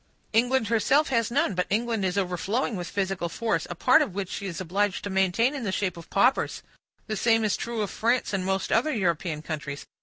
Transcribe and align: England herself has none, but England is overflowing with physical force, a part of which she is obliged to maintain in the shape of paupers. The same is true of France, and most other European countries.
England 0.33 0.69
herself 0.69 1.09
has 1.09 1.29
none, 1.29 1.53
but 1.53 1.67
England 1.69 2.03
is 2.03 2.17
overflowing 2.17 2.75
with 2.75 2.89
physical 2.89 3.29
force, 3.29 3.67
a 3.69 3.75
part 3.75 4.01
of 4.01 4.15
which 4.15 4.29
she 4.31 4.47
is 4.47 4.59
obliged 4.59 5.03
to 5.03 5.11
maintain 5.11 5.53
in 5.53 5.63
the 5.63 5.71
shape 5.71 5.95
of 5.95 6.09
paupers. 6.09 6.63
The 7.05 7.15
same 7.15 7.43
is 7.43 7.55
true 7.55 7.83
of 7.83 7.91
France, 7.91 8.33
and 8.33 8.43
most 8.43 8.71
other 8.71 8.91
European 8.91 9.43
countries. 9.43 9.85